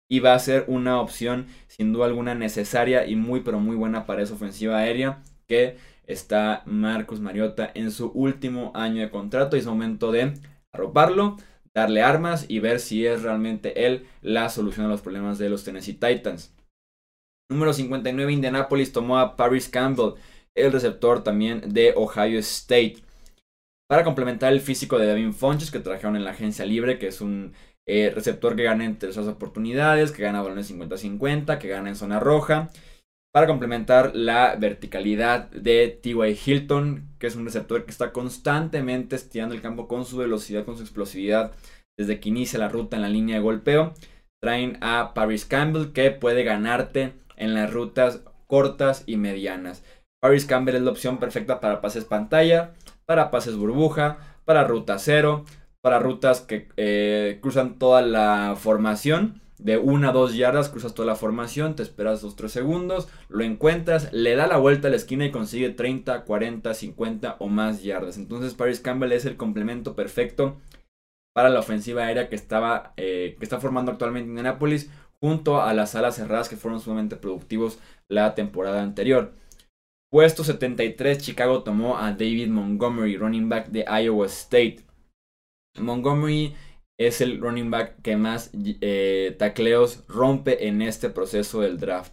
y 0.09 0.21
va 0.21 0.35
a 0.35 0.39
ser 0.39 0.65
una 0.69 1.01
opción 1.01 1.47
sin 1.67 1.93
duda 1.93 2.07
alguna 2.07 2.35
necesaria 2.35 3.07
y 3.07 3.17
muy 3.17 3.41
pero 3.41 3.61
muy 3.61 3.77
buena 3.77 4.07
para 4.07 4.23
esa 4.23 4.35
ofensiva 4.35 4.79
aérea 4.79 5.23
que 5.47 5.77
está 6.07 6.63
Marcos 6.67 7.21
Mariota 7.21 7.71
en 7.75 7.91
su 7.91 8.09
último 8.09 8.73
año 8.75 9.03
de 9.03 9.11
contrato 9.11 9.57
y 9.57 9.61
es 9.61 9.67
momento 9.67 10.13
de 10.13 10.35
arroparlo, 10.73 11.37
darle 11.75 12.03
armas 12.03 12.47
y 12.49 12.59
ver 12.59 12.81
si 12.81 13.07
es 13.07 13.23
realmente 13.23 13.87
él 13.87 14.07
la 14.21 14.49
solución 14.49 14.87
a 14.87 14.89
los 14.89 15.01
problemas 15.01 15.39
de 15.39 15.49
los 15.49 15.65
Tennessee 15.65 15.95
Titans. 15.95 16.53
Número 17.51 17.73
59 17.73 18.33
Indianapolis 18.33 18.93
tomó 18.93 19.19
a 19.19 19.37
Paris 19.37 19.69
Campbell, 19.69 20.15
el 20.55 20.73
receptor 20.73 21.23
también 21.23 21.73
de 21.73 21.93
Ohio 21.97 22.39
State. 22.39 22.97
Para 23.89 24.03
complementar 24.03 24.53
el 24.53 24.61
físico 24.61 24.99
de 24.99 25.07
Devin 25.07 25.35
Funches 25.35 25.71
que 25.71 25.79
trajeron 25.79 26.17
en 26.17 26.25
la 26.25 26.31
agencia 26.31 26.65
libre, 26.65 26.99
que 26.99 27.09
es 27.09 27.21
un 27.21 27.53
eh, 27.87 28.11
receptor 28.15 28.57
que 28.57 28.63
gana 28.63 28.85
en 28.85 28.99
terceras 28.99 29.29
oportunidades, 29.29 30.13
que 30.13 30.23
gana 30.23 30.43
balones 30.43 30.71
50-50, 30.71 31.59
que 31.59 31.69
gana 31.69 31.89
en 31.89 31.97
zona 31.97 32.21
roja. 32.21 32.71
Para 33.33 33.47
complementar 33.49 34.15
la 34.15 34.55
verticalidad 34.57 35.51
de 35.51 35.89
T.Y. 35.89 36.39
Hilton, 36.47 37.09
que 37.19 37.27
es 37.27 37.35
un 37.35 37.45
receptor 37.45 37.85
que 37.85 37.91
está 37.91 38.13
constantemente 38.13 39.17
estirando 39.17 39.55
el 39.55 39.61
campo 39.61 39.89
con 39.89 40.05
su 40.05 40.17
velocidad, 40.19 40.65
con 40.65 40.77
su 40.77 40.83
explosividad, 40.83 41.53
desde 41.99 42.21
que 42.21 42.29
inicia 42.29 42.61
la 42.61 42.69
ruta 42.69 42.97
en 42.97 43.03
la 43.03 43.09
línea 43.09 43.37
de 43.37 43.43
golpeo. 43.43 43.93
Traen 44.41 44.79
a 44.83 45.15
Paris 45.15 45.45
Campbell, 45.45 45.93
que 45.93 46.13
puede 46.13 46.45
ganarte 46.45 47.15
en 47.37 47.55
las 47.55 47.73
rutas 47.73 48.23
cortas 48.47 49.03
y 49.07 49.17
medianas. 49.17 49.83
Paris 50.23 50.47
Campbell 50.47 50.77
es 50.77 50.83
la 50.83 50.93
opción 50.93 51.19
perfecta 51.19 51.61
para 51.61 51.81
pases 51.81 52.05
pantalla, 52.05 52.73
para 53.05 53.31
pases 53.31 53.57
burbuja, 53.57 54.19
para 54.45 54.65
ruta 54.65 54.99
cero, 54.99 55.45
para 55.85 55.99
rutas 55.99 56.41
que 56.41 56.67
eh, 56.79 57.41
cruzan 57.43 57.79
toda 57.79 58.01
la 58.01 58.57
formación. 58.57 59.43
De 59.59 59.77
una 59.77 60.09
a 60.09 60.13
dos 60.13 60.35
yardas 60.35 60.71
cruzas 60.71 60.95
toda 60.95 61.05
la 61.05 61.15
formación, 61.15 61.77
te 61.77 61.83
esperas 61.83 62.23
2 62.23 62.37
3 62.37 62.51
segundos, 62.51 63.09
lo 63.29 63.45
encuentras, 63.45 64.11
le 64.11 64.35
da 64.35 64.47
la 64.47 64.57
vuelta 64.57 64.89
a 64.89 64.91
la 64.91 64.97
esquina 64.97 65.27
y 65.27 65.31
consigue 65.31 65.69
30, 65.69 66.25
40, 66.25 66.73
50 66.73 67.37
o 67.39 67.49
más 67.49 67.83
yardas. 67.83 68.17
Entonces 68.17 68.55
Paris 68.55 68.81
Campbell 68.81 69.13
es 69.13 69.27
el 69.27 69.37
complemento 69.37 69.95
perfecto 69.95 70.57
para 71.35 71.51
la 71.51 71.61
ofensiva 71.61 72.05
aérea 72.05 72.31
que, 72.31 72.35
estaba, 72.35 72.95
eh, 72.97 73.37
que 73.39 73.45
está 73.45 73.61
formando 73.61 73.93
actualmente 73.93 74.31
Indianapolis 74.31 74.91
junto 75.21 75.61
a 75.61 75.75
las 75.75 75.95
alas 75.95 76.17
cerradas 76.17 76.49
que 76.49 76.57
fueron 76.57 76.81
sumamente 76.81 77.17
productivos 77.17 77.79
la 78.09 78.35
temporada 78.35 78.83
anterior. 78.83 79.35
Puesto 80.11 80.45
73, 80.45 81.19
Chicago 81.19 81.63
tomó 81.63 81.99
a 81.99 82.13
David 82.13 82.49
Montgomery, 82.49 83.19
running 83.19 83.51
back 83.51 83.69
de 83.69 83.85
Iowa 83.87 84.25
State. 84.25 84.94
Montgomery 85.79 86.55
es 86.99 87.21
el 87.21 87.41
running 87.41 87.71
back 87.71 88.01
que 88.03 88.17
más 88.17 88.51
eh, 88.55 89.35
tacleos 89.39 90.05
rompe 90.09 90.69
en 90.69 90.83
este 90.83 91.11
proceso 91.11 91.61
del 91.61 91.79
draft. 91.79 92.13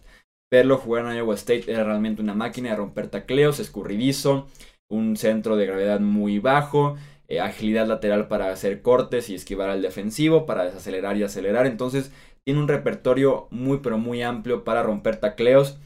Verlo 0.50 0.76
jugar 0.76 1.06
en 1.06 1.16
Iowa 1.16 1.34
State 1.34 1.70
era 1.70 1.84
realmente 1.84 2.20
una 2.20 2.34
máquina 2.34 2.70
de 2.70 2.76
romper 2.76 3.08
tacleos, 3.08 3.60
escurridizo, 3.60 4.48
un 4.90 5.16
centro 5.16 5.56
de 5.56 5.66
gravedad 5.66 6.00
muy 6.00 6.38
bajo, 6.40 6.96
eh, 7.28 7.40
agilidad 7.40 7.86
lateral 7.86 8.28
para 8.28 8.50
hacer 8.50 8.82
cortes 8.82 9.30
y 9.30 9.34
esquivar 9.34 9.70
al 9.70 9.80
defensivo, 9.80 10.44
para 10.44 10.64
desacelerar 10.64 11.16
y 11.16 11.22
acelerar. 11.22 11.66
Entonces 11.66 12.12
tiene 12.44 12.60
un 12.60 12.68
repertorio 12.68 13.48
muy 13.50 13.78
pero 13.78 13.98
muy 13.98 14.22
amplio 14.22 14.64
para 14.64 14.82
romper 14.82 15.16
tacleos. 15.16 15.78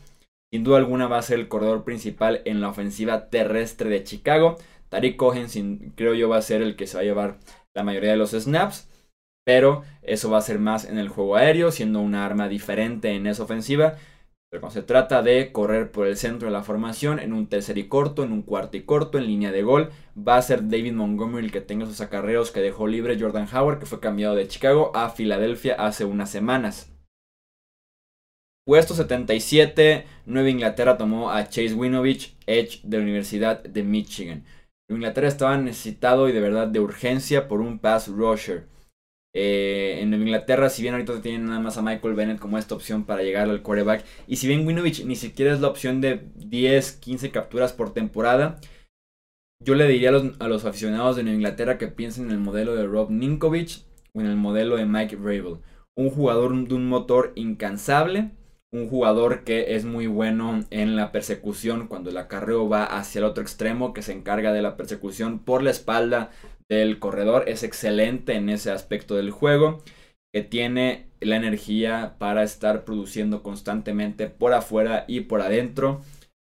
Sin 0.52 0.64
duda 0.64 0.78
alguna 0.78 1.06
va 1.06 1.18
a 1.18 1.23
ser 1.23 1.38
el 1.38 1.49
corredor 1.49 1.85
principal 1.85 2.40
en 2.45 2.61
la 2.61 2.68
ofensiva 2.68 3.28
terrestre 3.28 3.90
de 3.90 4.02
Chicago. 4.04 4.56
Tariq 4.88 5.16
Cohen 5.16 5.92
creo 5.97 6.14
yo 6.14 6.28
va 6.28 6.38
a 6.38 6.42
ser 6.42 6.62
el 6.62 6.76
que 6.76 6.87
se 6.87 6.97
va 6.97 7.02
a 7.02 7.04
llevar 7.04 7.38
la 7.76 7.85
mayoría 7.85 8.11
de 8.11 8.16
los 8.16 8.30
snaps. 8.33 8.88
Pero 9.45 9.85
eso 10.02 10.28
va 10.28 10.38
a 10.38 10.42
ser 10.42 10.59
más 10.59 10.85
en 10.85 10.99
el 10.99 11.09
juego 11.09 11.37
aéreo, 11.37 11.71
siendo 11.71 12.00
una 12.00 12.26
arma 12.26 12.49
diferente 12.49 13.14
en 13.14 13.28
esa 13.28 13.45
ofensiva. 13.45 13.95
Pero 14.50 14.61
cuando 14.61 14.80
se 14.80 14.87
trata 14.87 15.23
de 15.23 15.52
correr 15.52 15.92
por 15.92 16.09
el 16.09 16.16
centro 16.16 16.49
de 16.49 16.52
la 16.52 16.64
formación, 16.64 17.21
en 17.21 17.33
un 17.33 17.47
tercer 17.49 17.78
y 17.78 17.87
corto, 17.87 18.25
en 18.25 18.33
un 18.33 18.42
cuarto 18.42 18.76
y 18.76 18.83
corto, 18.83 19.18
en 19.18 19.26
línea 19.26 19.52
de 19.52 19.62
gol, 19.62 19.90
va 20.16 20.37
a 20.37 20.42
ser 20.42 20.68
David 20.68 20.95
Montgomery 20.95 21.47
el 21.47 21.52
que 21.52 21.61
tenga 21.61 21.85
esos 21.85 22.00
acarreos 22.00 22.50
que 22.50 22.61
dejó 22.61 22.88
libre 22.88 23.21
Jordan 23.21 23.49
Howard, 23.52 23.78
que 23.78 23.87
fue 23.87 24.00
cambiado 24.00 24.35
de 24.35 24.49
Chicago 24.49 24.90
a 24.95 25.11
Filadelfia 25.11 25.75
hace 25.75 26.04
unas 26.04 26.30
semanas. 26.30 26.92
Puesto 28.64 28.95
77, 28.95 30.06
Nueva 30.26 30.50
Inglaterra 30.50 30.97
tomó 30.97 31.30
a 31.30 31.45
Chase 31.45 31.75
Winovich, 31.75 32.37
Edge 32.47 32.80
de 32.83 32.97
la 32.97 33.04
Universidad 33.04 33.62
de 33.62 33.85
Michigan. 33.85 34.45
Inglaterra 34.88 35.28
estaba 35.28 35.57
necesitado 35.59 36.28
y 36.28 36.33
de 36.33 36.40
verdad 36.40 36.69
de 36.69 36.81
urgencia 36.81 37.49
por 37.49 37.61
un 37.61 37.78
pass 37.78 38.09
rusher. 38.09 38.66
Eh, 39.35 39.99
en 40.00 40.14
Inglaterra, 40.14 40.71
si 40.71 40.81
bien 40.81 40.95
ahorita 40.95 41.21
tienen 41.21 41.47
nada 41.47 41.61
más 41.61 41.76
a 41.76 41.83
Michael 41.83 42.14
Bennett 42.14 42.38
como 42.38 42.57
esta 42.57 42.75
opción 42.75 43.05
para 43.05 43.23
llegar 43.23 43.50
al 43.50 43.62
quarterback, 43.62 44.05
y 44.26 44.37
si 44.37 44.49
bien 44.49 44.66
Winovich 44.66 45.05
ni 45.05 45.14
siquiera 45.14 45.52
es 45.52 45.61
la 45.61 45.69
opción 45.69 46.00
de 46.00 46.31
10, 46.37 46.93
15 46.93 47.31
capturas 47.33 47.75
por 47.75 47.93
temporada, 47.93 48.59
yo 49.62 49.75
le 49.75 49.87
diría 49.88 50.11
a 50.11 50.49
los, 50.49 50.64
aficionados 50.64 51.16
de 51.16 51.23
Nueva 51.23 51.37
Inglaterra 51.37 51.78
que 51.78 51.88
piensen 51.88 52.26
en 52.26 52.33
el 52.33 52.38
modelo 52.38 52.75
de 52.76 52.87
Rob 52.87 53.11
Ninkovich 53.11 53.85
o 54.14 54.21
en 54.21 54.26
el 54.26 54.37
modelo 54.37 54.76
de 54.76 54.87
Mike 54.87 55.16
Vrabel. 55.16 55.59
Un 55.97 56.11
jugador 56.11 56.69
de 56.69 56.75
un 56.75 56.88
motor 56.88 57.33
incansable, 57.37 58.31
un 58.76 58.88
jugador 58.88 59.45
que 59.45 59.75
es 59.76 59.85
muy 59.85 60.06
bueno 60.06 60.64
en 60.71 60.97
la 60.97 61.12
persecución 61.12 61.88
cuando 61.88 62.11
el 62.11 62.18
acarreo 62.18 62.68
va 62.68 62.85
hacia 62.85 63.21
el 63.21 63.25
otro 63.25 63.42
extremo, 63.42 63.92
que 63.92 64.02
se 64.02 64.12
encarga 64.12 64.52
de 64.52 64.62
la 64.62 64.76
persecución 64.76 65.38
por 65.38 65.62
la 65.62 65.71
espalda 65.71 66.30
del 66.68 66.99
corredor. 66.99 67.45
Es 67.49 67.62
excelente 67.62 68.35
en 68.35 68.49
ese 68.49 68.71
aspecto 68.71 69.16
del 69.16 69.30
juego, 69.30 69.83
que 70.35 70.42
tiene 70.42 71.06
la 71.21 71.37
energía 71.37 72.16
para 72.18 72.42
estar 72.42 72.85
produciendo 72.85 73.42
constantemente 73.42 74.28
por 74.28 74.52
afuera 74.52 75.04
y 75.09 75.21
por 75.21 75.40
adentro. 75.40 76.02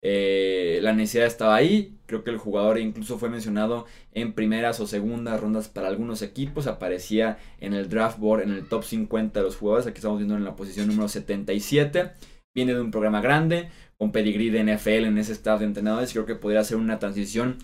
Eh, 0.04 0.80
la 0.82 0.94
necesidad 0.94 1.25
estaba 1.25 1.56
ahí. 1.56 1.98
Creo 2.06 2.24
que 2.24 2.30
el 2.30 2.38
jugador 2.38 2.80
incluso 2.80 3.18
fue 3.18 3.30
mencionado 3.30 3.86
en 4.13 4.34
primeras 4.34 4.80
o 4.80 4.88
segundas 4.88 5.39
rondas 5.39 5.68
para 5.70 5.88
algunos 5.88 6.22
equipos. 6.22 6.68
Aparecía 6.68 7.39
en 7.60 7.74
el 7.74 7.89
draft 7.89 8.20
board, 8.20 8.44
en 8.44 8.51
el 8.51 8.68
top 8.68 8.84
50 8.84 9.39
de 9.39 9.44
los 9.44 9.58
jugadores. 9.58 9.88
Aquí 9.88 9.98
estamos 9.98 10.18
viendo 10.18 10.36
en 10.36 10.44
la 10.44 10.56
posición 10.56 10.88
número 10.88 11.08
77. 11.08 12.12
Viene 12.56 12.74
de 12.74 12.82
un 12.82 12.92
programa 12.92 13.22
grande, 13.22 13.70
con 13.98 14.12
pedigrí 14.12 14.50
de 14.50 14.63
NFL 14.63 15.06
en 15.06 15.18
ese 15.18 15.34
staff 15.34 15.60
de 15.60 15.66
entrenadores. 15.66 16.12
Creo 16.12 16.25
que 16.25 16.36
podría 16.36 16.63
ser 16.63 16.77
una 16.77 17.00
transición 17.00 17.58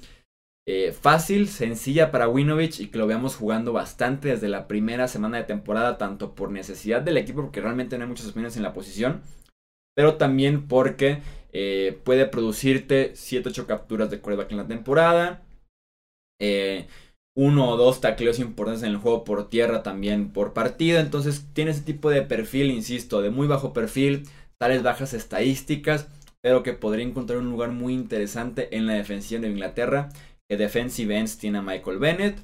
eh, 0.65 0.93
fácil, 0.93 1.49
sencilla 1.49 2.09
para 2.09 2.29
Winovich 2.29 2.79
y 2.79 2.87
que 2.87 2.97
lo 2.97 3.05
veamos 3.05 3.35
jugando 3.35 3.73
bastante 3.73 4.29
desde 4.29 4.47
la 4.47 4.67
primera 4.67 5.09
semana 5.09 5.37
de 5.37 5.43
temporada, 5.43 5.97
tanto 5.97 6.35
por 6.35 6.51
necesidad 6.51 7.01
del 7.01 7.17
equipo, 7.17 7.41
porque 7.41 7.59
realmente 7.59 7.97
no 7.97 8.03
hay 8.03 8.09
muchas 8.09 8.27
opciones 8.27 8.55
en 8.55 8.63
la 8.63 8.71
posición, 8.71 9.21
pero 9.95 10.15
también 10.15 10.67
porque 10.67 11.21
eh, 11.51 11.99
puede 12.03 12.25
producirte 12.25 13.13
7-8 13.13 13.65
capturas 13.65 14.09
de 14.09 14.19
quarterback 14.19 14.51
en 14.51 14.57
la 14.57 14.67
temporada. 14.67 15.43
Eh, 16.41 16.87
uno 17.35 17.69
o 17.69 17.77
dos 17.77 17.99
tacleos 18.01 18.39
importantes 18.39 18.83
en 18.83 18.89
el 18.89 18.97
juego 18.97 19.23
por 19.23 19.49
tierra 19.49 19.83
también 19.83 20.31
por 20.31 20.53
partido. 20.53 20.99
Entonces 20.99 21.47
tiene 21.53 21.71
ese 21.71 21.81
tipo 21.81 22.09
de 22.09 22.21
perfil, 22.21 22.71
insisto, 22.71 23.21
de 23.21 23.29
muy 23.29 23.47
bajo 23.47 23.73
perfil, 23.73 24.23
tales 24.59 24.83
bajas 24.83 25.13
estadísticas, 25.13 26.09
pero 26.41 26.63
que 26.63 26.73
podría 26.73 27.05
encontrar 27.05 27.39
un 27.39 27.49
lugar 27.49 27.71
muy 27.71 27.93
interesante 27.93 28.75
en 28.75 28.87
la 28.87 28.93
defensiva 28.93 29.41
de 29.41 29.49
Inglaterra. 29.49 30.09
Que 30.49 30.57
defensive 30.57 31.17
ends 31.17 31.37
tiene 31.37 31.59
a 31.59 31.61
Michael 31.61 31.99
Bennett, 31.99 32.37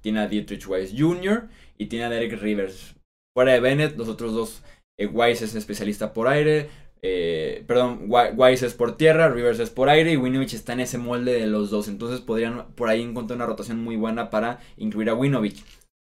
tiene 0.00 0.20
a 0.20 0.28
Dietrich 0.28 0.66
Weiss 0.68 0.92
Jr. 0.96 1.48
y 1.78 1.86
tiene 1.86 2.04
a 2.04 2.10
Derek 2.10 2.40
Rivers. 2.40 2.94
Fuera 3.34 3.52
de 3.52 3.60
Bennett, 3.60 3.96
los 3.96 4.08
otros 4.08 4.32
dos, 4.32 4.62
eh, 4.98 5.06
Weiss 5.06 5.42
es 5.42 5.54
especialista 5.54 6.12
por 6.12 6.28
aire, 6.28 6.68
eh, 7.02 7.64
perdón, 7.66 8.08
Wise 8.08 8.66
es 8.66 8.74
por 8.74 8.96
tierra, 8.96 9.28
Rivers 9.28 9.58
es 9.60 9.70
por 9.70 9.88
aire 9.88 10.12
y 10.12 10.16
Winovich 10.16 10.54
está 10.54 10.72
en 10.72 10.80
ese 10.80 10.98
molde 10.98 11.32
de 11.32 11.46
los 11.46 11.70
dos. 11.70 11.88
Entonces 11.88 12.20
podrían 12.20 12.66
por 12.74 12.88
ahí 12.88 13.02
encontrar 13.02 13.36
una 13.36 13.46
rotación 13.46 13.82
muy 13.82 13.96
buena 13.96 14.30
para 14.30 14.60
incluir 14.76 15.10
a 15.10 15.14
Winovich. 15.14 15.64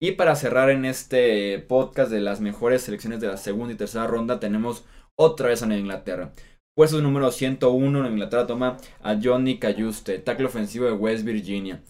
Y 0.02 0.12
para 0.12 0.34
cerrar 0.34 0.70
en 0.70 0.86
este 0.86 1.58
podcast 1.58 2.10
de 2.10 2.20
las 2.20 2.40
mejores 2.40 2.82
selecciones 2.82 3.20
de 3.20 3.28
la 3.28 3.36
segunda 3.36 3.74
y 3.74 3.76
tercera 3.76 4.06
ronda, 4.06 4.40
tenemos 4.40 4.84
otra 5.18 5.48
vez 5.48 5.62
a 5.62 5.66
Nueva 5.66 5.80
Inglaterra. 5.80 6.32
Puesto 6.74 7.02
número 7.02 7.30
101, 7.30 7.90
Nueva 7.90 8.08
Inglaterra 8.08 8.46
toma 8.46 8.78
a 9.02 9.18
Johnny 9.22 9.58
Cayuste, 9.58 10.18
tackle 10.18 10.46
ofensivo 10.46 10.86
de 10.86 10.92
West 10.92 11.24
Virginia. 11.24 11.82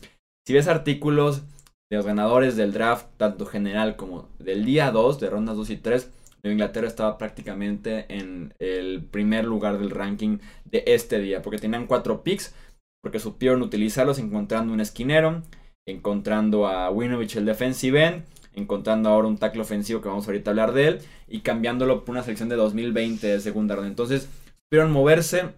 Si 0.45 0.53
ves 0.53 0.67
artículos 0.67 1.43
de 1.91 1.97
los 1.97 2.07
ganadores 2.07 2.57
del 2.57 2.73
draft, 2.73 3.07
tanto 3.17 3.47
general 3.47 3.95
como 3.95 4.29
del 4.41 4.65
día 4.65 4.91
2, 4.91 5.21
de 5.21 5.31
rondas 5.31 5.57
2 5.57 5.71
y 5.71 5.77
3, 5.77 6.03
Nueva 6.05 6.20
Inglaterra 6.43 6.87
estaba 6.87 7.19
prácticamente 7.19 8.07
en 8.09 8.55
el 8.59 9.03
primer 9.05 9.45
lugar 9.45 9.79
del 9.79 9.91
ranking 9.91 10.39
de 10.65 10.85
este 10.87 11.21
día, 11.21 11.43
porque 11.43 11.59
tenían 11.59 11.87
cuatro 11.87 12.23
picks, 12.23 12.55
porque 13.03 13.19
supieron 13.19 13.63
utilizarlos 13.63 14.19
encontrando 14.19 14.73
un 14.73 14.81
esquinero, 14.81 15.43
encontrando 15.87 16.67
a 16.67 16.91
Winovich 16.91 17.37
el 17.37 17.45
defensive 17.45 18.05
end, 18.05 18.25
encontrando 18.55 19.09
ahora 19.11 19.29
un 19.29 19.39
tackle 19.39 19.63
ofensivo 19.63 20.01
que 20.01 20.09
vamos 20.09 20.27
ahorita 20.27 20.51
a 20.51 20.53
hablar 20.53 20.73
de 20.73 20.89
él, 20.89 20.99
y 21.29 21.41
cambiándolo 21.41 22.05
por 22.05 22.13
una 22.13 22.23
selección 22.23 22.49
de 22.49 22.57
2020 22.57 23.27
de 23.27 23.41
segunda 23.41 23.75
ronda. 23.75 23.91
Entonces, 23.91 24.29
supieron 24.65 24.93
moverse 24.93 25.51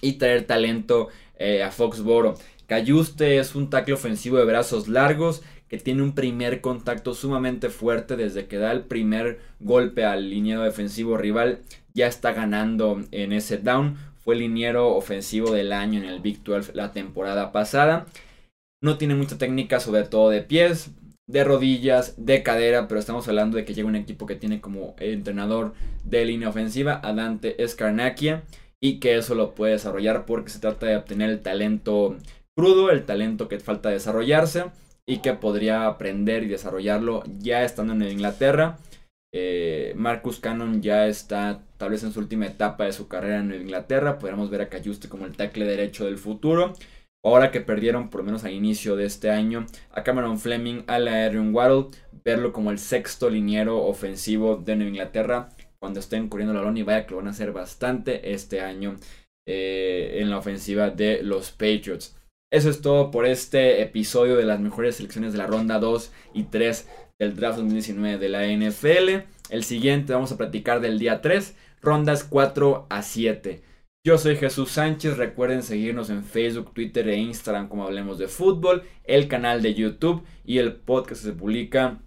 y 0.00 0.14
traer 0.14 0.46
talento 0.46 1.08
eh, 1.38 1.62
a 1.62 1.70
Foxboro. 1.70 2.34
Cayuste 2.66 3.38
es 3.38 3.54
un 3.54 3.70
tackle 3.70 3.94
ofensivo 3.94 4.36
de 4.36 4.44
brazos 4.44 4.88
largos 4.88 5.42
que 5.68 5.78
tiene 5.78 6.02
un 6.02 6.14
primer 6.14 6.60
contacto 6.60 7.14
sumamente 7.14 7.68
fuerte 7.68 8.16
desde 8.16 8.46
que 8.46 8.56
da 8.56 8.72
el 8.72 8.82
primer 8.82 9.40
golpe 9.60 10.04
al 10.04 10.30
liniero 10.30 10.62
defensivo 10.62 11.16
rival. 11.16 11.60
Ya 11.94 12.06
está 12.06 12.32
ganando 12.32 13.02
en 13.10 13.32
ese 13.32 13.58
down. 13.58 13.96
Fue 14.18 14.34
liniero 14.36 14.94
ofensivo 14.94 15.52
del 15.52 15.72
año 15.72 16.00
en 16.00 16.06
el 16.06 16.20
Big 16.20 16.42
12 16.42 16.72
la 16.74 16.92
temporada 16.92 17.52
pasada. 17.52 18.06
No 18.82 18.96
tiene 18.96 19.14
mucha 19.14 19.38
técnica, 19.38 19.80
sobre 19.80 20.04
todo 20.04 20.30
de 20.30 20.42
pies, 20.42 20.90
de 21.26 21.44
rodillas, 21.44 22.14
de 22.16 22.42
cadera, 22.42 22.88
pero 22.88 23.00
estamos 23.00 23.28
hablando 23.28 23.56
de 23.56 23.64
que 23.64 23.74
llega 23.74 23.88
un 23.88 23.96
equipo 23.96 24.26
que 24.26 24.36
tiene 24.36 24.60
como 24.60 24.94
entrenador 24.98 25.74
de 26.04 26.24
línea 26.24 26.48
ofensiva 26.48 27.00
a 27.02 27.12
Dante 27.12 27.62
Escarnaquia 27.62 28.44
y 28.80 29.00
que 29.00 29.16
eso 29.16 29.34
lo 29.34 29.54
puede 29.54 29.72
desarrollar 29.72 30.24
porque 30.24 30.50
se 30.50 30.60
trata 30.60 30.86
de 30.86 30.96
obtener 30.96 31.28
el 31.30 31.40
talento 31.40 32.16
crudo, 32.56 32.90
el 32.90 33.04
talento 33.04 33.48
que 33.48 33.58
falta 33.58 33.90
desarrollarse 33.90 34.66
y 35.08 35.18
que 35.18 35.32
podría 35.32 35.86
aprender 35.86 36.42
y 36.42 36.48
desarrollarlo 36.48 37.24
ya 37.38 37.64
estando 37.64 37.94
en 37.94 38.02
Inglaterra. 38.02 38.76
Eh, 39.32 39.94
Marcus 39.96 40.38
Cannon 40.38 40.82
ya 40.82 41.06
está 41.06 41.62
tal 41.78 41.90
vez 41.90 42.04
en 42.04 42.12
su 42.12 42.20
última 42.20 42.44
etapa 42.44 42.84
de 42.84 42.92
su 42.92 43.08
carrera 43.08 43.38
en 43.38 43.54
Inglaterra. 43.54 44.18
Podríamos 44.18 44.50
ver 44.50 44.60
a 44.60 44.68
Cayuste 44.68 45.08
como 45.08 45.24
el 45.24 45.34
tackle 45.34 45.64
derecho 45.64 46.04
del 46.04 46.18
futuro. 46.18 46.74
Ahora 47.24 47.50
que 47.50 47.62
perdieron, 47.62 48.10
por 48.10 48.20
lo 48.20 48.26
menos 48.26 48.44
a 48.44 48.50
inicio 48.50 48.96
de 48.96 49.06
este 49.06 49.30
año, 49.30 49.64
a 49.92 50.02
Cameron 50.02 50.38
Fleming, 50.38 50.82
a 50.86 50.98
la 50.98 51.24
Aaron 51.24 51.54
Waddle, 51.54 51.86
verlo 52.22 52.52
como 52.52 52.70
el 52.70 52.78
sexto 52.78 53.30
liniero 53.30 53.86
ofensivo 53.86 54.56
de 54.56 54.76
Nueva 54.76 54.90
Inglaterra 54.90 55.48
cuando 55.78 56.00
estén 56.00 56.28
corriendo 56.28 56.52
la 56.52 56.60
lona 56.60 56.80
y 56.80 56.82
vaya 56.82 57.06
que 57.06 57.12
lo 57.12 57.16
van 57.16 57.28
a 57.28 57.30
hacer 57.30 57.52
bastante 57.52 58.34
este 58.34 58.60
año 58.60 58.96
eh, 59.46 60.18
en 60.20 60.28
la 60.28 60.36
ofensiva 60.36 60.90
de 60.90 61.22
los 61.22 61.50
Patriots. 61.50 62.17
Eso 62.50 62.70
es 62.70 62.80
todo 62.80 63.10
por 63.10 63.26
este 63.26 63.82
episodio 63.82 64.36
de 64.36 64.46
las 64.46 64.58
mejores 64.58 64.96
selecciones 64.96 65.32
de 65.32 65.38
la 65.38 65.46
ronda 65.46 65.78
2 65.78 66.12
y 66.32 66.44
3 66.44 66.88
del 67.18 67.36
draft 67.36 67.58
2019 67.58 68.16
de 68.16 68.28
la 68.30 68.46
NFL. 68.46 69.26
El 69.50 69.64
siguiente 69.64 70.14
vamos 70.14 70.32
a 70.32 70.38
platicar 70.38 70.80
del 70.80 70.98
día 70.98 71.20
3, 71.20 71.54
rondas 71.82 72.24
4 72.24 72.86
a 72.88 73.02
7. 73.02 73.62
Yo 74.06 74.16
soy 74.16 74.36
Jesús 74.36 74.70
Sánchez, 74.70 75.18
recuerden 75.18 75.62
seguirnos 75.62 76.08
en 76.08 76.24
Facebook, 76.24 76.72
Twitter 76.72 77.08
e 77.08 77.18
Instagram 77.18 77.68
como 77.68 77.84
hablemos 77.84 78.18
de 78.18 78.28
fútbol, 78.28 78.84
el 79.04 79.28
canal 79.28 79.60
de 79.60 79.74
YouTube 79.74 80.24
y 80.44 80.56
el 80.56 80.74
podcast 80.74 81.24
se 81.24 81.32
publica 81.32 82.00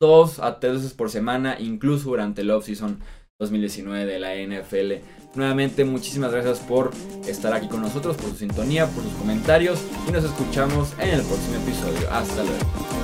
dos 0.00 0.40
a 0.40 0.58
tres 0.58 0.74
veces 0.74 0.94
por 0.94 1.10
semana, 1.10 1.56
incluso 1.60 2.08
durante 2.08 2.42
el 2.42 2.50
off-season 2.50 3.00
2019 3.38 4.04
de 4.04 4.18
la 4.18 4.34
NFL. 4.34 4.94
Nuevamente, 5.36 5.84
muchísimas 5.84 6.32
gracias 6.32 6.58
por 6.58 6.90
estar 7.24 7.52
aquí 7.52 7.68
con 7.68 7.82
nosotros, 7.82 8.16
por 8.16 8.30
su 8.30 8.36
sintonía, 8.36 8.86
por 8.86 9.04
sus 9.04 9.12
comentarios 9.12 9.78
y 10.08 10.10
nos 10.10 10.24
escuchamos 10.24 10.92
en 10.98 11.10
el 11.10 11.22
próximo 11.22 11.54
episodio. 11.62 12.10
Hasta 12.10 12.42
luego. 12.42 12.97